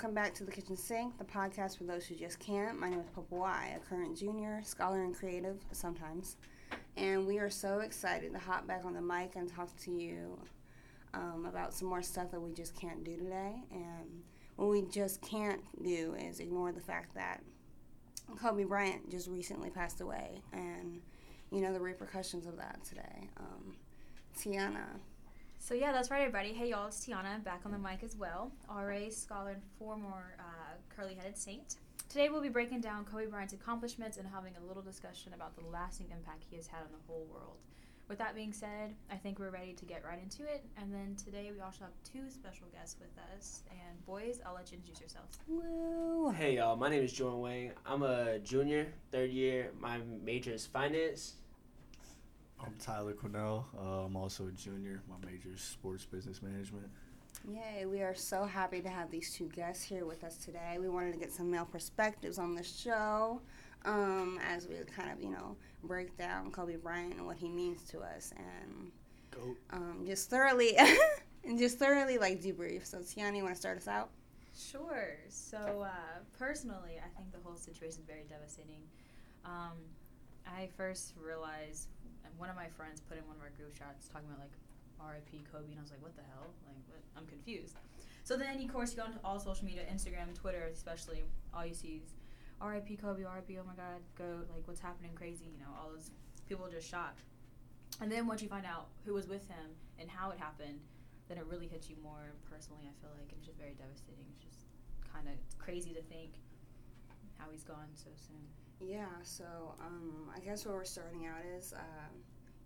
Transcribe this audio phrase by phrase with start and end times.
[0.00, 2.80] Welcome back to the Kitchen Sink, the podcast for those who just can't.
[2.80, 6.36] My name is Papa Y, a current junior, scholar, and creative sometimes.
[6.96, 10.38] And we are so excited to hop back on the mic and talk to you
[11.12, 13.56] um, about some more stuff that we just can't do today.
[13.72, 14.22] And
[14.56, 17.42] what we just can't do is ignore the fact that
[18.40, 20.40] Kobe Bryant just recently passed away.
[20.54, 21.02] And,
[21.52, 23.28] you know, the repercussions of that today.
[23.36, 23.76] Um,
[24.34, 24.86] Tiana,
[25.62, 26.54] So yeah, that's right, everybody.
[26.54, 28.50] Hey y'all, it's Tiana back on the mic as well.
[28.68, 31.76] RA, scholar, and former uh, curly-headed saint.
[32.08, 35.64] Today we'll be breaking down Kobe Bryant's accomplishments and having a little discussion about the
[35.70, 37.58] lasting impact he has had on the whole world.
[38.08, 40.64] With that being said, I think we're ready to get right into it.
[40.78, 43.62] And then today we also have two special guests with us.
[43.70, 45.38] And boys, I'll let you introduce yourselves.
[45.46, 46.30] woo!
[46.30, 47.72] Hey y'all, my name is Jordan Wang.
[47.84, 49.72] I'm a junior, third year.
[49.78, 51.34] My major is finance.
[52.64, 53.66] I'm Tyler Cornell.
[53.78, 55.00] Uh, I'm also a junior.
[55.08, 56.88] My major is sports business management.
[57.48, 60.76] Yay, we are so happy to have these two guests here with us today.
[60.78, 63.40] We wanted to get some male perspectives on the show
[63.86, 67.82] um, as we kind of, you know, break down Kobe Bryant and what he means
[67.84, 68.92] to us and
[69.70, 70.76] um, just thoroughly,
[71.44, 72.84] and just thoroughly like debrief.
[72.84, 74.10] So, Tiana, you want to start us out?
[74.54, 75.16] Sure.
[75.30, 78.82] So, uh, personally, I think the whole situation is very devastating.
[79.46, 79.78] Um,
[80.46, 81.99] I first realized, and
[82.38, 84.54] one of my friends put in one of our group chats talking about like
[85.00, 85.44] R.I.P.
[85.50, 86.52] Kobe, and I was like, what the hell?
[86.68, 87.00] Like, what?
[87.16, 87.76] I'm confused.
[88.22, 91.74] So then, of course, you go into all social media, Instagram, Twitter, especially, all you
[91.74, 92.14] see is
[92.60, 92.96] R.I.P.
[92.96, 93.56] Kobe, R.I.P.
[93.58, 95.48] Oh my God, go like what's happening, crazy.
[95.48, 96.10] You know, all those
[96.48, 97.24] people just shocked.
[98.00, 100.80] And then once you find out who was with him and how it happened,
[101.28, 102.84] then it really hits you more personally.
[102.84, 104.28] I feel like and it's just very devastating.
[104.36, 104.66] It's just
[105.12, 106.36] kind of crazy to think
[107.38, 108.44] how he's gone so soon.
[108.80, 109.44] Yeah, so
[109.80, 112.08] um, I guess where we're starting out is, uh,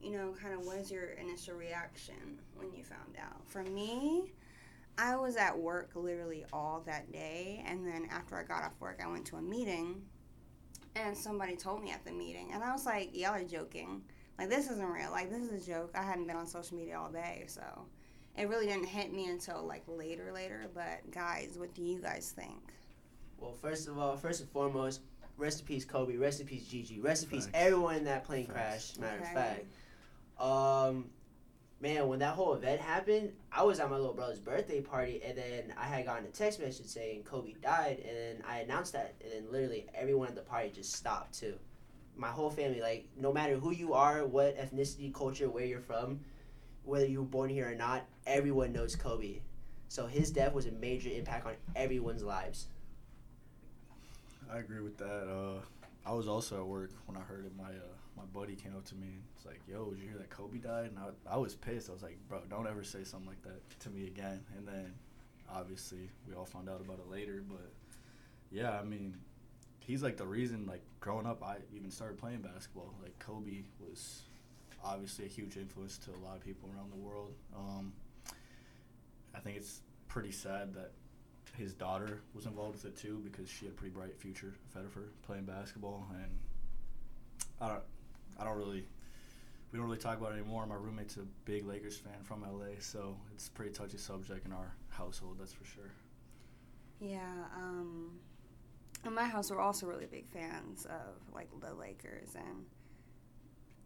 [0.01, 3.49] you know, kind of what is your initial reaction when you found out?
[3.49, 4.33] For me,
[4.97, 9.01] I was at work literally all that day, and then after I got off work,
[9.05, 10.03] I went to a meeting,
[10.95, 14.03] and somebody told me at the meeting, and I was like, y'all are joking.
[14.39, 15.11] Like, this isn't real.
[15.11, 15.93] Like, this is a joke.
[15.97, 17.63] I hadn't been on social media all day, so
[18.37, 20.69] it really didn't hit me until like later, later.
[20.75, 22.73] But guys, what do you guys think?
[23.39, 25.01] Well, first of all, first and foremost,
[25.37, 27.57] rest in peace Kobe, rest in peace Gigi, rest in peace Facts.
[27.59, 28.93] everyone in that plane Facts.
[28.97, 28.99] crash.
[28.99, 29.29] Matter Okay.
[29.29, 29.67] of fact,
[30.41, 31.11] um,
[31.81, 35.37] man, when that whole event happened, I was at my little brother's birthday party, and
[35.37, 39.15] then I had gotten a text message saying Kobe died, and then I announced that,
[39.23, 41.55] and then literally everyone at the party just stopped too.
[42.17, 46.21] My whole family, like, no matter who you are, what ethnicity, culture, where you're from,
[46.85, 49.41] whether you were born here or not, everyone knows Kobe.
[49.89, 52.69] So his death was a major impact on everyone's lives.
[54.53, 55.29] I agree with that.
[55.29, 55.61] Uh,
[56.07, 57.53] I was also at work when I heard it.
[57.57, 60.19] My uh, my buddy came up to me and was like, "Yo, did you hear
[60.19, 61.89] that Kobe died?" And I, I was pissed.
[61.89, 64.93] I was like, "Bro, don't ever say something like that to me again." And then,
[65.53, 67.43] obviously, we all found out about it later.
[67.49, 67.73] But
[68.51, 69.17] yeah, I mean,
[69.81, 70.67] he's like the reason.
[70.67, 72.95] Like growing up, I even started playing basketball.
[73.03, 74.23] Like Kobe was
[74.85, 77.33] obviously a huge influence to a lot of people around the world.
[77.57, 77.93] Um,
[79.35, 80.93] I think it's pretty sad that
[81.57, 84.85] his daughter was involved with it too because she had a pretty bright future ahead
[84.85, 86.31] of her playing basketball and
[87.61, 87.83] I don't
[88.39, 88.85] I don't really
[89.75, 90.65] we don't really talk about it anymore.
[90.67, 94.53] My roommate's a big Lakers fan from LA, so it's a pretty touchy subject in
[94.53, 95.91] our household, that's for sure.
[97.01, 98.13] Yeah, um,
[99.05, 102.65] in my house, we're also really big fans of like the Lakers, and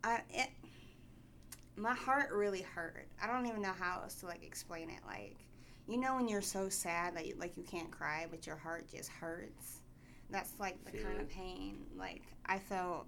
[0.05, 0.51] I it
[1.79, 3.09] my heart really hurt.
[3.23, 5.01] I don't even know how else to like explain it.
[5.07, 5.37] Like,
[5.89, 8.87] you know, when you're so sad that you, like you can't cry, but your heart
[8.93, 9.81] just hurts.
[10.31, 13.07] That's like the kind of pain like I felt.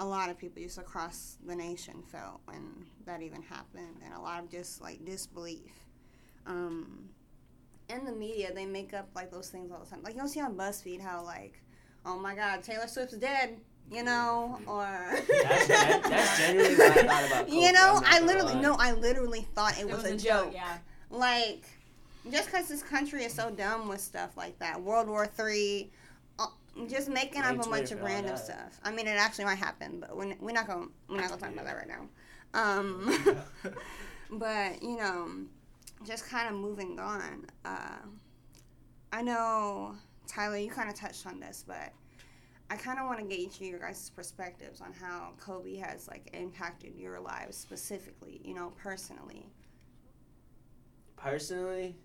[0.00, 4.20] A lot of people just across the nation felt when that even happened, and a
[4.20, 5.72] lot of just like disbelief.
[6.46, 7.08] Um,
[7.88, 10.02] in the media they make up like those things all the time.
[10.02, 11.60] Like you'll see on BuzzFeed how like,
[12.06, 13.58] oh my God, Taylor Swift's dead,
[13.90, 15.28] you know, or That's,
[15.68, 17.48] that, that's genuinely what I thought about.
[17.48, 18.60] Kobe, you know, I'm not I gonna literally lie.
[18.60, 20.52] no, I literally thought it, was, a joke.
[20.52, 20.78] Yeah.
[21.10, 21.64] Like,
[22.30, 25.90] just because this country is so dumb with stuff like that, World War Three,
[26.38, 26.46] uh,
[26.88, 28.80] just making up a bunch of random stuff.
[28.84, 31.52] I mean, it actually might happen, but we're, we're not gonna we're not gonna talk
[31.52, 32.08] about that right now.
[32.54, 33.20] Um,
[34.32, 35.30] but you know,
[36.06, 37.46] just kind of moving on.
[37.64, 37.98] Uh,
[39.12, 39.94] I know
[40.26, 41.92] Tyler, you kind of touched on this, but
[42.70, 46.06] I kind of want to get each of your guys' perspectives on how Kobe has
[46.08, 48.40] like impacted your lives specifically.
[48.44, 49.46] You know, personally.
[51.16, 51.96] Personally,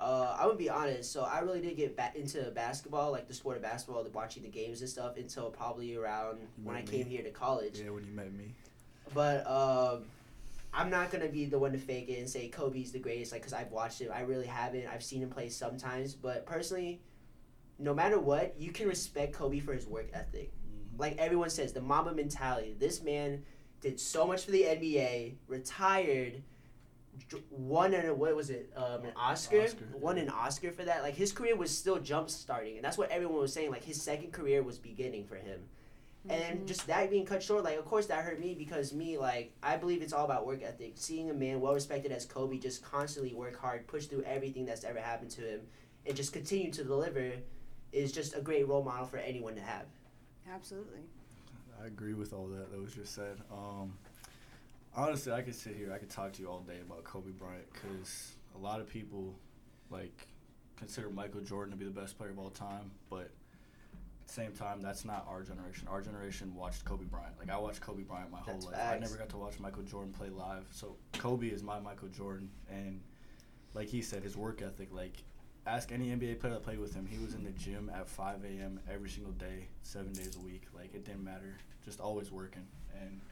[0.00, 1.12] uh, I would be honest.
[1.12, 4.42] So I really did get back into basketball, like the sport of basketball, the watching
[4.42, 7.80] the games and stuff, until probably around when I Met came here to college.
[7.80, 8.54] Yeah, when you met me.
[9.12, 10.04] But um,
[10.72, 13.42] I'm not gonna be the one to fake it and say Kobe's the greatest, like,
[13.42, 14.10] cause I've watched him.
[14.12, 14.86] I really haven't.
[14.86, 17.00] I've seen him play sometimes, but personally,
[17.78, 20.52] no matter what, you can respect Kobe for his work ethic.
[20.52, 20.98] Mhm.
[20.98, 22.74] Like everyone says, the Mamba mentality.
[22.78, 23.44] This man
[23.80, 26.42] did so much for the NBA, retired,
[27.50, 28.72] won an what was it?
[28.76, 31.02] Um, an Oscar, Oscar, won an Oscar for that.
[31.02, 33.70] Like his career was still jump starting, and that's what everyone was saying.
[33.70, 35.60] Like his second career was beginning for him.
[36.26, 36.58] And Mm-hmm.
[36.58, 39.52] then just that being cut short, like of course that hurt me because me, like
[39.62, 40.92] I believe it's all about work ethic.
[40.96, 44.84] Seeing a man well respected as Kobe just constantly work hard, push through everything that's
[44.84, 45.60] ever happened to him,
[46.06, 47.32] and just continue to deliver,
[47.92, 49.84] is just a great role model for anyone to have.
[50.50, 51.00] Absolutely.
[51.82, 53.36] I agree with all that that was just said.
[53.52, 53.92] Um,
[54.96, 57.66] honestly, I could sit here, I could talk to you all day about Kobe Bryant
[57.72, 59.34] because a lot of people
[59.90, 60.26] like
[60.76, 63.30] consider Michael Jordan to be the best player of all time, but
[64.22, 65.86] at the same time, that's not our generation.
[65.88, 67.34] Our generation watched Kobe Bryant.
[67.38, 68.74] Like I watched Kobe Bryant my whole That's life.
[68.76, 72.50] I never got to watch Michael Jordan play live, so Kobe is my Michael Jordan,
[72.70, 73.00] and
[73.74, 75.22] like he said, his work ethic, like.
[75.66, 77.06] Ask any NBA player that played with him.
[77.06, 78.78] He was in the gym at 5 a.m.
[78.86, 80.64] every single day, seven days a week.
[80.74, 82.66] Like it didn't matter, just always working.
[83.00, 83.22] And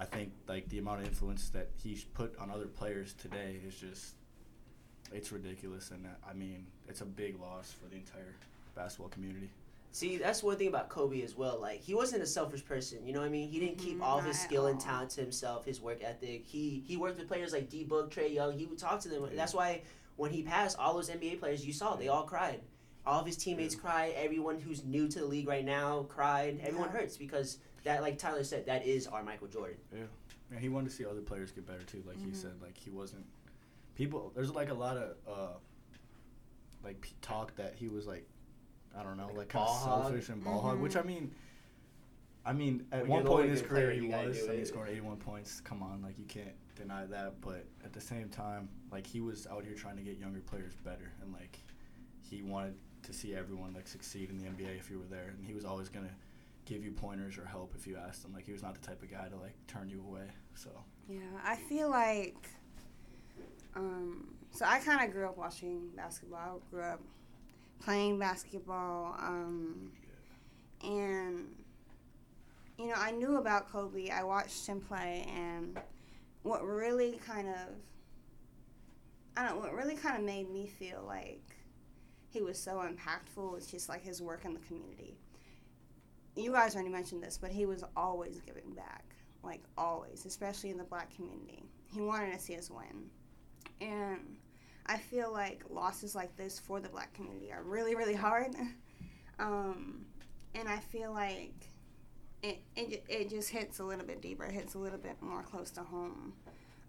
[0.00, 3.74] I think like the amount of influence that he's put on other players today is
[3.76, 4.14] just
[5.12, 5.90] it's ridiculous.
[5.90, 8.34] And uh, I mean, it's a big loss for the entire
[8.74, 9.50] basketball community.
[9.92, 11.58] See, that's one thing about Kobe as well.
[11.60, 13.04] Like he wasn't a selfish person.
[13.06, 13.50] You know what I mean?
[13.50, 15.66] He didn't keep Mhm, all of his not at skill and talent to himself.
[15.66, 16.46] His work ethic.
[16.46, 18.56] He he worked with players like D Book, Trae Young.
[18.56, 19.22] He would talk to them.
[19.24, 19.30] Yeah.
[19.36, 19.82] That's why
[20.16, 22.60] when he passed, all those NBA players you saw, they all cried.
[23.04, 23.80] All of his teammates Yeah.
[23.82, 24.12] cried.
[24.16, 26.58] Everyone who's new to the league right now cried.
[26.62, 27.00] Everyone Yeah.
[27.00, 29.76] hurts because that, like Tyler said, that is our Michael Jordan.
[29.92, 30.00] Yeah.
[30.50, 32.02] And he wanted to see other players get better too.
[32.06, 32.36] Like he Mhm.
[32.36, 33.24] said, like he wasn't
[33.94, 34.32] people.
[34.34, 35.52] There's like a lot of uh,
[36.84, 38.26] like p- talk that he was like
[38.96, 40.02] I don't know, Like like, kind of hog?
[40.04, 40.80] selfish and ball hog.
[40.80, 40.96] Which.
[40.96, 41.30] I mean,
[42.44, 44.36] I mean, at When one point in his career player, he was.
[44.38, 44.66] do I mean, he it.
[44.66, 45.60] scored 81 points.
[45.60, 47.40] Come on, like you can't deny that.
[47.40, 50.74] But at the same time, like he was out here trying to get younger players
[50.82, 51.60] better, and like
[52.22, 52.74] he wanted
[53.04, 55.64] to see everyone like succeed in the NBA if you were there, and he was
[55.64, 56.10] always gonna
[56.70, 58.32] give you pointers or help if you asked him.
[58.32, 60.28] Like he was not the type of guy to like turn you away.
[60.54, 60.70] So
[61.08, 62.48] Yeah, I feel like.
[63.74, 66.60] Um, so I kind of grew up watching basketball.
[66.60, 67.00] I grew up
[67.80, 69.92] playing basketball, um,
[70.82, 71.46] and
[72.78, 74.10] you know I knew about Kobe.
[74.10, 75.78] I watched him play, and
[76.42, 77.74] what really kind of
[79.36, 81.42] I don't know, what really kind of made me feel like
[82.28, 85.16] he was so impactful was just like his work in the community.
[86.40, 89.04] You guys already mentioned this, but he was always giving back
[89.42, 91.62] like always, especially in the black community.
[91.92, 93.10] He wanted to see us win.
[93.80, 94.36] And
[94.86, 98.54] I feel like losses like this for the black community are really, really hard.
[99.38, 100.04] um,
[100.54, 101.54] and I feel like
[102.42, 105.42] it, it, it just hits a little bit deeper, it hits a little bit more
[105.42, 106.32] close to home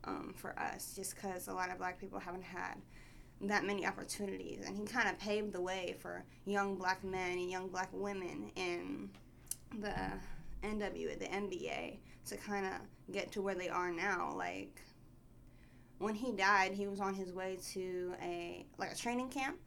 [0.04, 2.76] um, for us, just because a lot of black people haven't had
[3.42, 4.66] that many opportunities.
[4.66, 8.52] And he kind of paved the way for young black men and young black women
[8.56, 9.10] in
[9.80, 9.94] the
[10.64, 11.98] NWA, the NBA,
[12.28, 12.74] to kind of
[13.14, 14.34] get to where they are now.
[14.36, 14.82] Like
[16.00, 19.58] when he died, he was on his way to a like a training camp.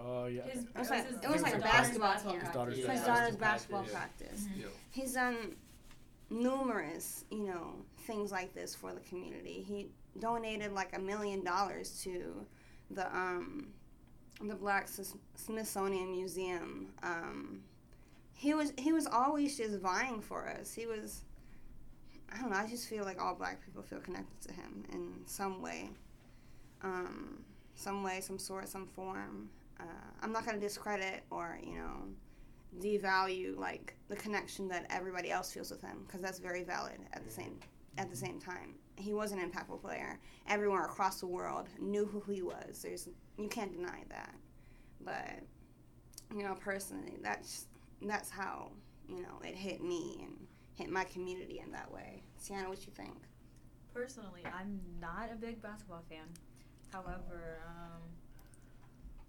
[0.00, 0.42] Oh yeah.
[0.42, 2.44] His, It was like- his it was like a basketball basketball camp.
[2.44, 2.86] His daughter's Yeah.
[2.86, 4.28] For his basketball daughter's basketball practice.
[4.28, 4.46] practice.
[4.56, 4.66] Yeah.
[4.90, 5.56] He's done
[6.30, 7.74] numerous, you know,
[8.06, 9.64] things like this for the community.
[9.66, 12.44] He donated like a million dollars to
[12.90, 13.68] the um,
[14.40, 16.88] the Black Sis- Smithsonian Museum.
[17.02, 17.60] Um,
[18.38, 20.72] he was he was always just vying for us.
[20.72, 21.22] He was
[22.32, 22.56] I don't know.
[22.56, 25.90] I just feel like all black people feel connected to him in some way,
[26.82, 27.42] um,
[27.74, 29.48] some way, some sort, some form.
[29.80, 29.84] Uh,
[30.22, 32.04] I'm not gonna discredit or you know
[32.80, 37.24] devalue like the connection that everybody else feels with him because that's very valid at
[37.24, 37.58] the same
[37.98, 38.74] at the same time.
[38.94, 40.20] He was an impactful player.
[40.48, 42.82] Everyone across the world knew who he was.
[42.82, 44.34] There's you can't deny that.
[45.00, 45.40] But
[46.36, 47.66] you know, personally, that's
[48.02, 48.70] that's how
[49.08, 52.22] you know it hit me and hit my community in that way.
[52.36, 53.16] Sienna, what you think?
[53.92, 56.26] Personally, I'm not a big basketball fan.
[56.92, 58.00] However, um,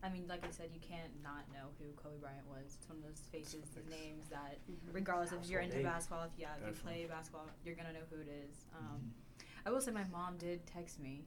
[0.04, 2.78] I mean, like I said, you can't not know who Kobe Bryant was.
[2.78, 4.60] It's one of those faces, the names that,
[4.94, 8.06] regardless if you're into Household basketball, if, yeah, if you play basketball, you're gonna know
[8.10, 8.66] who it is.
[8.78, 9.46] Um, Mhm.
[9.66, 11.26] I will say my mom did text me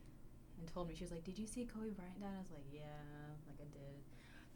[0.58, 2.64] and told me she was like, "Did you see Kobe Bryant died?" I was like,
[2.72, 2.96] "Yeah,
[3.46, 4.00] like I did,"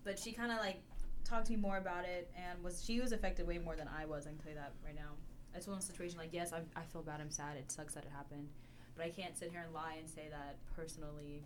[0.02, 0.80] but she kind of like
[1.26, 4.06] talked to me more about it and was she was affected way more than I
[4.06, 4.26] was.
[4.26, 5.18] I can tell you that right now.
[5.54, 7.20] It's one situations like, yes, I'm, I feel bad.
[7.20, 7.56] I'm sad.
[7.56, 8.48] It sucks that it happened,
[8.94, 11.42] but I can't sit here and lie and say that personally.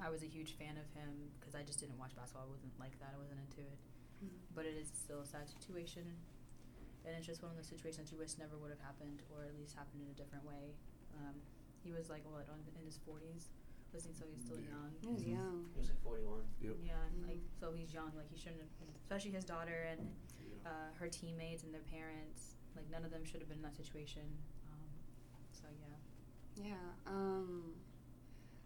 [0.00, 2.46] I was a huge fan of him because I just didn't watch basketball.
[2.46, 3.10] I wasn't like that.
[3.12, 3.78] I wasn't into it.
[4.22, 4.38] Mhm.
[4.54, 6.06] But it is still a sad situation,
[7.06, 9.54] and it's just one of those situations you wish never would have happened, or at
[9.58, 10.74] least happened in a different way.
[11.18, 11.34] Um,
[11.82, 13.50] he was like what on, in his forties,
[13.92, 14.70] listening so he's still Yeah.
[14.70, 14.94] young.
[15.00, 15.30] He was Mhm.
[15.32, 15.70] young.
[15.74, 16.44] He was like 41.
[16.60, 16.76] Yep.
[16.82, 17.28] Yeah, and, Mhm.
[17.28, 18.14] like so he's young.
[18.14, 20.14] Like he shouldn't, have been, especially his daughter and
[20.66, 22.56] uh, her teammates and their parents.
[22.76, 24.22] Like none of them should have been in that situation.
[24.70, 24.88] Um,
[25.52, 25.66] so
[26.56, 26.66] yeah.
[26.68, 26.92] Yeah.
[27.06, 27.74] Um.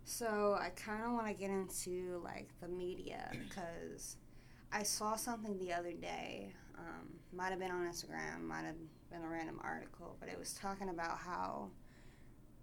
[0.05, 4.17] So I kind of want to get into like the media because
[4.73, 6.55] I saw something the other day.
[6.77, 8.77] Um, might have been on Instagram, might have
[9.11, 11.71] been a random article, but it was talking about how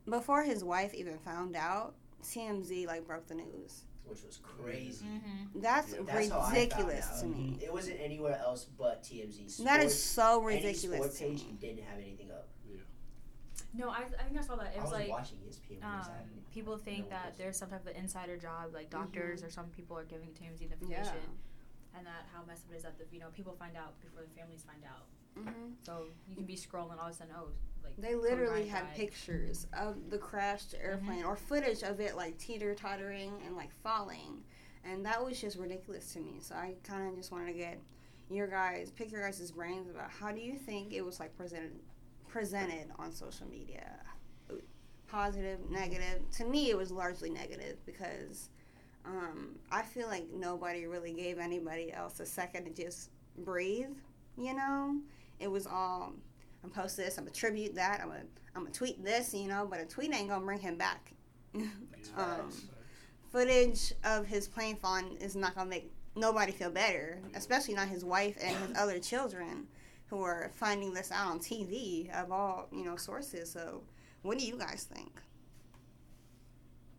[0.05, 3.83] before his wife even found out, TMZ like broke the news.
[4.05, 5.05] which was crazy.
[5.05, 5.61] Mm-hmm.
[5.61, 5.99] That's Yeah.
[6.05, 7.59] That's how I found ridiculous to me.
[7.61, 9.63] It wasn't anywhere else but TMZ.
[9.63, 11.57] That is Sports- so any ridiculous sport to page me.
[11.61, 12.47] didn't have anything up.
[12.67, 12.81] Yeah.
[13.73, 14.73] No, I, I think I saw that.
[14.73, 16.43] It I was was like watching ESPN when it was um, happening.
[16.51, 19.95] people think No that there's some type of insider job, like doctors or some people
[19.97, 21.21] are giving TMZ the information,
[21.95, 24.23] and that how messed up it is that the you know people find out before
[24.23, 25.05] the families find out.
[25.43, 27.49] Hmm So you can be scrolling all of a sudden, oh,
[27.83, 28.95] like They literally had died.
[28.95, 34.43] pictures of the crashed airplane or footage of it like teeter tottering and like falling.
[34.85, 36.37] And that was just ridiculous to me.
[36.39, 37.79] So I kind of just wanted to get
[38.29, 41.71] your guys, pick your guys' brains about how do you think it was like presented
[42.27, 43.89] presented on social media?
[45.07, 46.21] Positive, negative.
[46.37, 48.49] To me, it was largely negative because
[49.05, 53.89] um, I feel like nobody really gave anybody else a second to just breathe.
[54.37, 54.97] You know,
[55.39, 56.13] it was all
[56.63, 58.23] I'm post this, I'm gonna tribute that, I'm gonna
[58.55, 61.13] I'm gonna tweet this, you know, but a tweet ain't gonna bring him back.
[61.55, 62.51] um,
[63.31, 68.03] footage of his plane falling is not gonna make nobody feel better, especially not his
[68.03, 69.67] wife and his other children
[70.07, 73.51] who are finding this out on TV of all you know sources.
[73.51, 73.83] So,
[74.21, 75.21] what do you guys think?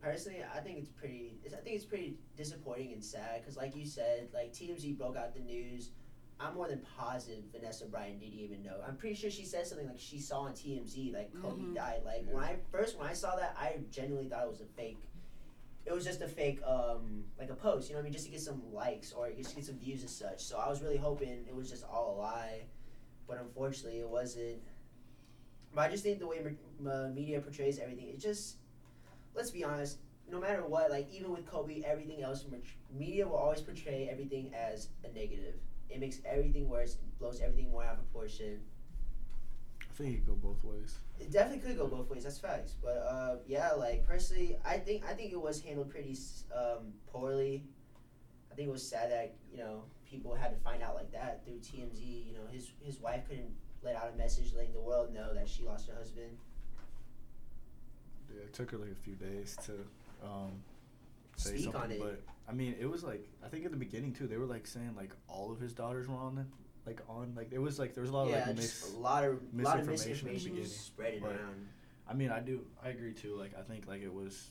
[0.00, 1.34] Personally, I think it's pretty.
[1.44, 5.16] It's, I think it's pretty disappointing and sad because, like you said, like TMZ broke
[5.16, 5.90] out the news.
[6.40, 8.76] I'm more than positive Vanessa Bryant didn't even know.
[8.86, 11.74] I'm pretty sure she said something like she saw on TMZ like Kobe Mhm.
[11.74, 12.02] died.
[12.04, 14.98] Like when I first when I saw that, I genuinely thought it was a fake.
[15.84, 17.88] It was just a fake, um, like a post.
[17.88, 18.12] You know what I mean?
[18.12, 20.40] Just to get some likes or just to get some views and such.
[20.42, 22.62] So I was really hoping it was just all a lie,
[23.26, 24.62] but unfortunately it wasn't.
[25.74, 26.38] But I just think the way
[26.86, 28.56] uh, media portrays everything, it just
[29.34, 29.98] let's be honest,
[30.30, 32.44] no matter what, like even with Kobe, everything else,
[32.92, 35.54] media will always portray everything as a negative.
[35.90, 38.60] It makes everything worse, blows everything more out of proportion.
[39.82, 40.98] I think it could go both ways.
[41.18, 42.24] It definitely could go both ways.
[42.24, 42.74] That's facts.
[42.82, 46.16] But uh, yeah, like personally, I think I think it was handled pretty
[46.54, 47.64] um, poorly.
[48.50, 51.44] I think it was sad that you know people had to find out like that
[51.44, 52.00] through TMZ.
[52.00, 55.48] You know, his his wife couldn't let out a message letting the world know that
[55.48, 56.36] she lost her husband.
[58.34, 59.72] Yeah, it took her like a few days to
[60.24, 60.52] um,
[61.40, 61.98] say Speak something, on it.
[62.00, 64.26] but I mean, it was like I think at the beginning too.
[64.26, 66.46] They were like saying like all of his daughters were on
[66.86, 68.98] like on like it was like there was a lot of yeah, like mis- a
[68.98, 71.32] lot of lot of misinformation misinformation in the just spreading Right.
[71.36, 71.66] around.
[72.08, 72.62] I mean, I do.
[72.84, 73.36] I agree too.
[73.36, 74.50] Like, I think like it was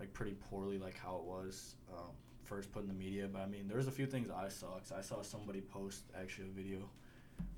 [0.00, 2.12] like pretty poorly like how it was um,
[2.44, 3.28] first put in the media.
[3.30, 4.78] But I mean, there was a few things I saw.
[4.78, 6.88] Cause I saw somebody post actually a video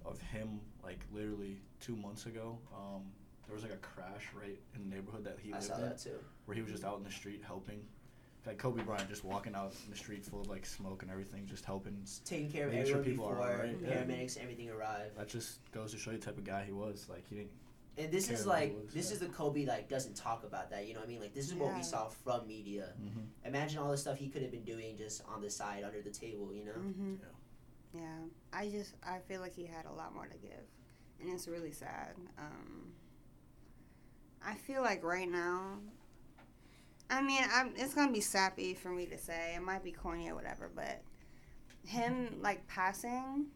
[0.05, 2.59] of him like literally two months ago.
[2.75, 3.03] Um,
[3.47, 5.83] there was like a crash right in the neighborhood that he I lived saw in,
[5.83, 6.19] that too.
[6.47, 7.81] where he was just out in the street helping.
[8.47, 11.47] Like Kobe Bryant just walking out in the street full of like smoke and everything,
[11.47, 11.99] just helping.
[12.03, 13.89] Just taking care of Making sure everyone people are before alright, yeah.
[13.89, 15.17] paramedics and everything arrived.
[15.19, 17.07] That just goes to show you the type of guy he was.
[17.09, 17.51] Like he didn't.
[17.99, 19.15] And this is like was this said.
[19.15, 20.87] is the Kobe like doesn't talk about that.
[20.87, 21.21] You know what I mean?
[21.21, 22.95] Like this is what we saw from media.
[23.03, 23.21] Mm-hmm.
[23.49, 26.11] Imagine all the stuff he could have been doing just on the side under the
[26.11, 26.51] table.
[26.55, 26.73] You know?
[26.73, 27.27] hmm Yeah.
[27.93, 28.19] Yeah,
[28.53, 30.65] I just I feel like he had a lot more to give,
[31.21, 32.15] and it's really sad.
[32.39, 32.93] Um,
[34.47, 35.79] I feel like right now,
[37.11, 39.55] I mean, I'm, it's gonna be sappy for me to say.
[39.57, 41.03] It might be corny or whatever, but
[41.85, 43.47] him like passing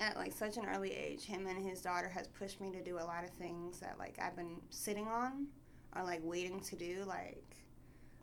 [0.00, 2.96] at like such an early age, him and his daughter has pushed me to do
[2.96, 5.46] a lot of things that like I've been sitting on
[5.94, 7.44] or like waiting to do, like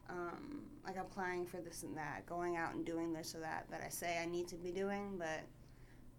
[0.10, 3.82] um, like applying for this and that, going out and doing this or that that
[3.86, 5.44] I say I need to be doing, but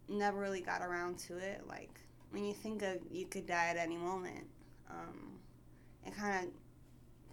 [0.08, 1.62] never really got around to it.
[1.66, 4.46] Like when you think of you could die at any moment,
[4.88, 5.40] um,
[6.06, 6.52] it kind of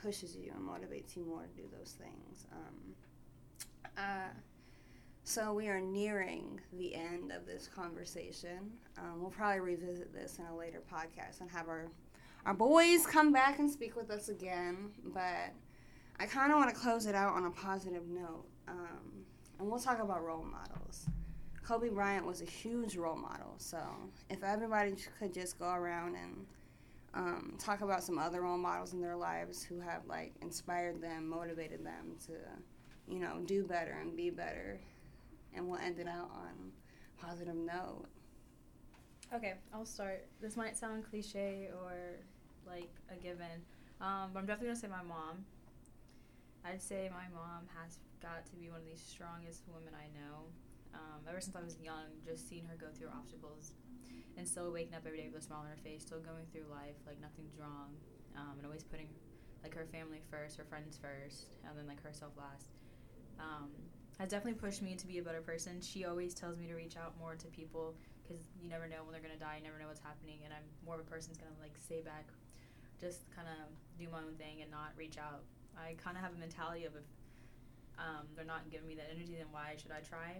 [0.05, 2.45] pushes you and motivates you more to do those things.
[2.51, 4.33] Um, uh,
[5.23, 8.71] so we are nearing the end of this conversation.
[8.99, 11.87] Um, we'll probably revisit this in a later podcast and have our
[12.45, 14.91] our boys come back and speak with us again.
[15.05, 15.51] But
[16.19, 19.25] I kind of want to close it out on a positive note, um,
[19.57, 21.07] and we'll talk about role models.
[21.63, 23.55] Kobe Bryant was a huge role model.
[23.57, 23.79] So
[24.29, 26.45] if everybody could just go around and
[27.15, 31.27] um, talk about some other role models in their lives who have like inspired them,
[31.29, 32.33] motivated them to,
[33.07, 34.79] you know, do better and be better,
[35.53, 36.71] and we'll end it out on
[37.17, 38.05] a positive note.
[39.33, 40.27] Okay, I'll start.
[40.41, 41.93] This might sound cliche or
[42.67, 43.63] like a given,
[44.01, 45.45] Um, but I'm definitely gonna say my mom.
[46.65, 50.49] I'd say my mom has got to be one of the strongest women I know.
[50.93, 53.73] Um, ever since I was young, just seeing her go through obstacles
[54.37, 56.67] and still waking up every day with a smile on her face, still going through
[56.69, 57.95] life like nothing's wrong,
[58.35, 59.07] um, and always putting
[59.63, 62.75] like her family first, her friends first, and then like herself last.
[63.39, 63.71] Um,
[64.19, 65.81] has definitely pushed me to be a better person.
[65.81, 69.11] She always tells me to reach out more to people because you never know when
[69.11, 69.59] they're gonna die.
[69.59, 72.01] You never know what's happening, and I'm more of a person who's gonna like stay
[72.01, 72.27] back,
[72.99, 75.43] just kind of do my own thing and not reach out.
[75.75, 77.07] I kind of have a mentality of if
[77.99, 80.39] um, they're not giving me that energy, then why should I try?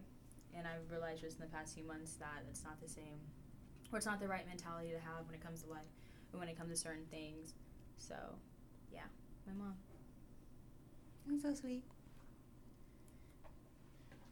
[0.56, 3.20] And I've realized just in the past few months that it's not the same,
[3.92, 5.92] or it's not the right mentality to have when it comes to life,
[6.32, 7.54] and when it comes to certain things.
[7.98, 8.16] So,
[8.92, 9.02] yeah,
[9.48, 9.76] my mom.
[11.28, 11.84] That's so sweet.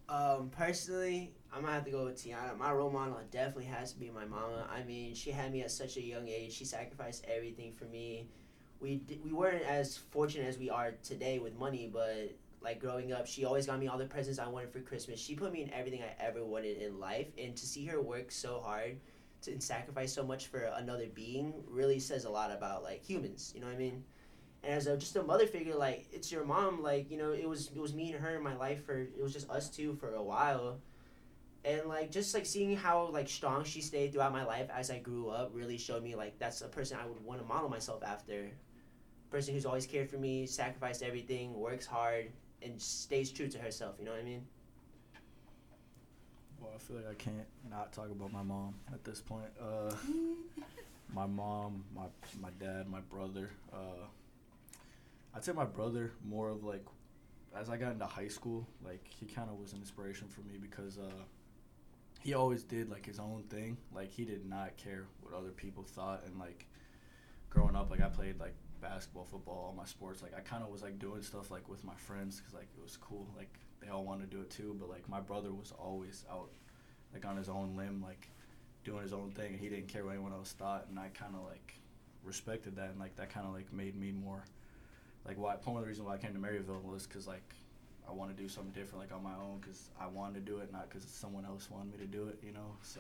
[0.09, 2.57] Um, personally, I'm gonna have to go with Tiana.
[2.57, 4.67] My role model definitely has to be my mama.
[4.69, 6.53] I mean, she had me at such a young age.
[6.53, 8.27] She sacrificed everything for me.
[8.79, 13.11] We d- we weren't as fortunate as we are today with money, but like growing
[13.13, 15.19] up, she always got me all the presents I wanted for Christmas.
[15.19, 18.31] She put me in everything I ever wanted in life, and to see her work
[18.31, 19.12] so hard to
[19.47, 23.51] and sacrifice so much for another being really says a lot about like humans.
[23.55, 24.03] You know what I mean?
[24.63, 26.81] And as a, just a mother figure, like it's your mom.
[26.81, 29.21] Like you know, it was it was me and her in my life for it
[29.21, 30.79] was just us two for a while,
[31.65, 34.99] and like just like seeing how like strong she stayed throughout my life as I
[34.99, 38.03] grew up really showed me like that's a person I would want to model myself
[38.03, 38.49] after.
[39.29, 42.31] Person who's always cared for me, sacrificed everything, works hard,
[42.61, 43.95] and stays true to herself.
[43.97, 44.45] You know what I mean?
[46.63, 49.49] Well, I feel like I can't not talk about my mom at this point.
[49.61, 49.93] Uh,
[51.13, 52.05] my mom, my
[52.41, 53.49] my dad, my brother.
[53.73, 54.05] Uh,
[55.35, 56.85] I'd say my brother more of like,
[57.53, 60.57] as I got into high school, like he kind of was an inspiration for me
[60.61, 61.23] because uh,
[62.21, 63.75] he always did like his own thing.
[63.93, 66.65] Like he did not care what other people thought, and like
[67.49, 70.21] growing up, like I played like basketball, football, all my sports.
[70.21, 72.83] Like I kind of was like doing stuff like with my friends because like it
[72.83, 73.27] was cool.
[73.35, 76.49] Like they all wanted to do it too, but like my brother was always out
[77.13, 78.27] like on his own limb, like
[78.83, 81.33] doing his own thing, and he didn't care what anyone else thought, and I kind
[81.35, 81.75] of like
[82.23, 84.43] respected that, and like that kind of like made me more
[85.25, 87.55] like why part of the reason why I came to Maryville was because like
[88.07, 90.57] I want to do something different like on my own because I wanted to do
[90.59, 92.75] it, not because someone else wanted me to do it, you know.
[92.81, 92.99] So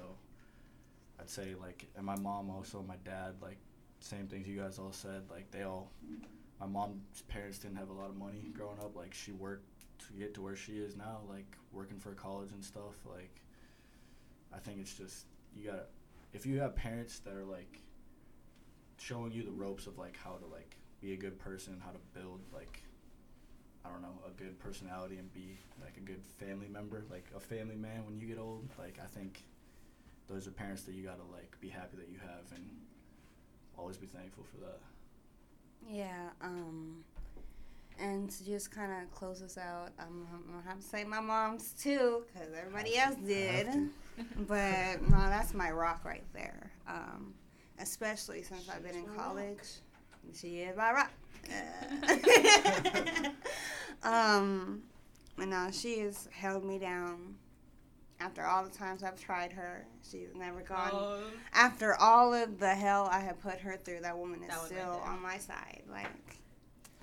[1.19, 3.57] I'd say like, and my mom also, my dad, like
[4.03, 5.23] same things you guys all said.
[5.31, 5.89] Like they all,
[6.59, 8.95] my mom's parents didn't have a lot of money growing up.
[8.95, 9.65] Like she worked
[10.07, 12.95] to get to where she is now, like working for college and stuff.
[13.09, 13.31] Like
[14.53, 15.85] I think it's just you gotta
[16.33, 17.79] if you have parents that are like
[18.97, 22.19] showing you the ropes of like how to like be a good person, how to
[22.19, 22.83] build like
[23.85, 27.39] I don't know, a good personality and be like a good family member, like a
[27.39, 28.67] family man when you get old.
[28.77, 29.43] Like I think
[30.29, 32.69] those are parents that you gotta like be happy that you have and
[33.77, 34.79] always be thankful for that.
[35.89, 37.03] Yeah, um,
[37.99, 41.19] and to just kind of close us out, um, I'm gonna have to say my
[41.19, 43.27] mom's too, because everybody Have else to.
[43.27, 43.67] did.
[44.47, 46.69] But no, that's my rock right there.
[46.87, 47.33] Um,
[47.79, 49.57] especially since I've been in college.
[50.35, 51.11] She is my rock.
[54.03, 54.83] um,
[55.39, 57.35] and now she has held me down.
[58.19, 60.91] After all the times I've tried her, she's never gone.
[60.93, 61.23] Oh,
[61.53, 64.65] After all of the hell I have put her through, that woman is That right
[64.67, 65.83] still on my side.
[65.91, 66.37] Like,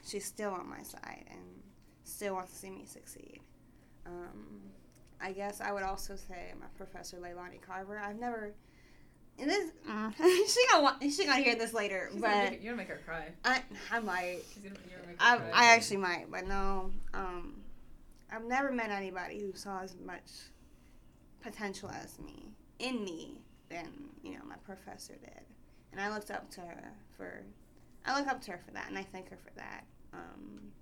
[0.07, 1.41] she's still on my side and
[2.05, 3.41] still wants to see me succeed.
[4.07, 4.61] Um,
[5.21, 7.99] I guess I would also say my professor Leilani Carver.
[7.99, 8.55] I've never.
[9.39, 10.15] This, mm,
[10.49, 13.01] she gonna she gonna hear this later, She's gonna but make, you're gonna make her
[13.07, 13.29] cry.
[13.45, 14.41] I I might.
[14.53, 15.51] She's gonna, you're gonna make her I, cry.
[15.55, 16.91] I actually might, but no.
[17.15, 17.55] Um,
[18.31, 20.31] I've never met anybody who saw as much
[21.43, 23.89] potential as me in me than
[24.23, 25.45] you know my professor did,
[25.93, 27.43] and I looked up to her for.
[28.07, 29.85] I look up to her for that, and I thank her for that.
[30.15, 30.73] Um,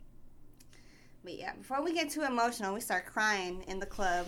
[1.25, 4.27] but yeah, before we get too emotional, we start crying in the club.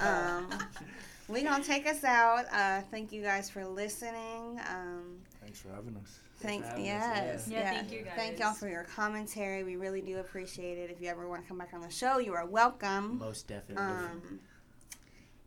[0.00, 0.48] Um,
[1.28, 2.46] we gonna take us out.
[2.52, 4.60] Uh, thank you guys for listening.
[4.68, 6.18] Um, Thanks for having us.
[6.40, 8.12] Thank for having us, yes, Yeah, thank you, guys.
[8.16, 9.62] Thank y'all for your commentary.
[9.62, 10.90] We really do appreciate it.
[10.90, 13.18] If you ever want to come back on the show, you are welcome.
[13.18, 13.84] Most definitely.
[13.84, 14.40] Um,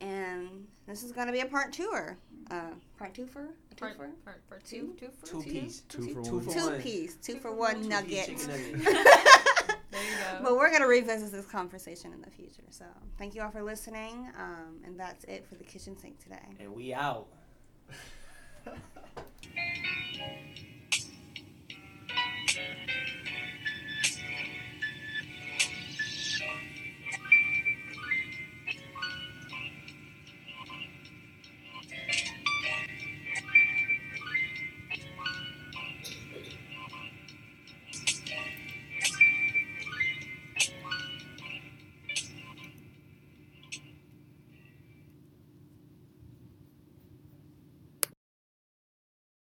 [0.00, 2.16] and this is gonna be a part twoer.
[2.50, 4.10] Uh, part two for a Part, twofer?
[4.24, 5.82] part, part two, two for Two piece.
[5.88, 6.44] Two for Two one.
[6.44, 6.80] for two one.
[6.80, 7.74] piece, two, Two for for one one.
[7.82, 8.26] Two-piece nugget.
[8.26, 8.46] chicken
[8.84, 9.06] nugget.
[9.90, 10.38] There you go.
[10.42, 12.62] but we're gonna revisit this conversation in the future.
[12.70, 12.84] So
[13.18, 14.30] thank you all for listening.
[14.38, 16.40] Um, and that's it for the kitchen sink today.
[16.60, 17.26] And we out.